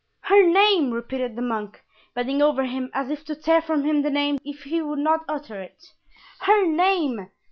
[0.21, 1.79] "Her name!" repeated the monk,
[2.15, 5.23] bending over him as if to tear from him the name if he would not
[5.29, 5.93] utter it;
[6.39, 7.29] "her name!